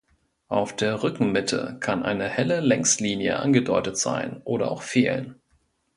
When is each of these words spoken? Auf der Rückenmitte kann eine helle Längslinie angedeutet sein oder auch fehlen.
Auf 0.47 0.75
der 0.75 1.03
Rückenmitte 1.03 1.77
kann 1.79 2.01
eine 2.01 2.27
helle 2.27 2.59
Längslinie 2.59 3.37
angedeutet 3.37 3.97
sein 3.97 4.41
oder 4.45 4.71
auch 4.71 4.81
fehlen. 4.81 5.35